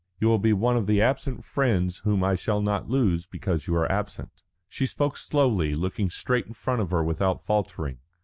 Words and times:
You 0.19 0.29
will 0.29 0.39
be 0.39 0.51
one 0.51 0.77
of 0.77 0.87
the 0.87 0.99
absent 0.99 1.43
friends 1.43 1.99
whom 1.99 2.23
I 2.23 2.33
shall 2.33 2.59
not 2.59 2.89
lose 2.89 3.27
because 3.27 3.67
you 3.67 3.75
are 3.75 3.91
absent." 3.91 4.41
She 4.67 4.87
spoke 4.87 5.15
slowly, 5.15 5.75
looking 5.75 6.09
straight 6.09 6.47
in 6.47 6.53
front 6.53 6.81
of 6.81 6.89
her 6.89 7.03
without 7.03 7.39
faltering. 7.43 7.99